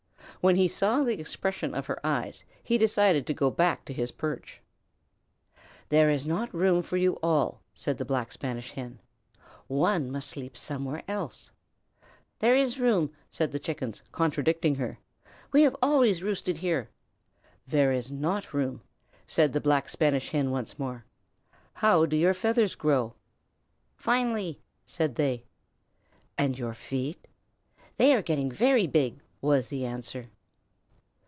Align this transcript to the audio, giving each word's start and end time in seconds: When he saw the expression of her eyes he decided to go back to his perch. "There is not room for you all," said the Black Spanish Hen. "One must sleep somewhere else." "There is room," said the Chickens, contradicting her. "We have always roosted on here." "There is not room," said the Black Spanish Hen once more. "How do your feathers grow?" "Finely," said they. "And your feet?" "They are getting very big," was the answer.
When 0.39 0.55
he 0.55 0.67
saw 0.67 1.03
the 1.03 1.19
expression 1.19 1.75
of 1.75 1.85
her 1.85 2.03
eyes 2.03 2.43
he 2.63 2.79
decided 2.79 3.27
to 3.27 3.33
go 3.35 3.51
back 3.51 3.85
to 3.85 3.93
his 3.93 4.11
perch. 4.11 4.59
"There 5.89 6.09
is 6.09 6.25
not 6.25 6.51
room 6.51 6.81
for 6.81 6.97
you 6.97 7.19
all," 7.21 7.61
said 7.75 7.99
the 7.99 8.05
Black 8.05 8.31
Spanish 8.31 8.71
Hen. 8.71 8.97
"One 9.67 10.11
must 10.11 10.31
sleep 10.31 10.57
somewhere 10.57 11.03
else." 11.07 11.51
"There 12.39 12.55
is 12.55 12.79
room," 12.79 13.11
said 13.29 13.51
the 13.51 13.59
Chickens, 13.59 14.01
contradicting 14.11 14.73
her. 14.75 14.97
"We 15.51 15.61
have 15.61 15.75
always 15.79 16.23
roosted 16.23 16.55
on 16.55 16.61
here." 16.61 16.89
"There 17.67 17.91
is 17.91 18.11
not 18.11 18.51
room," 18.51 18.81
said 19.27 19.53
the 19.53 19.61
Black 19.61 19.89
Spanish 19.89 20.31
Hen 20.31 20.49
once 20.49 20.79
more. 20.79 21.05
"How 21.75 22.07
do 22.07 22.17
your 22.17 22.33
feathers 22.33 22.73
grow?" 22.73 23.13
"Finely," 23.95 24.59
said 24.87 25.17
they. 25.17 25.43
"And 26.35 26.57
your 26.57 26.73
feet?" 26.73 27.27
"They 27.97 28.15
are 28.15 28.23
getting 28.23 28.49
very 28.49 28.87
big," 28.87 29.21
was 29.43 29.69
the 29.69 29.83
answer. 29.83 30.27